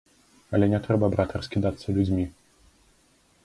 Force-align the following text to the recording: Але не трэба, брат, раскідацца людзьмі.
Але 0.57 0.69
не 0.71 0.79
трэба, 0.87 1.05
брат, 1.15 1.37
раскідацца 1.39 1.87
людзьмі. 1.99 2.25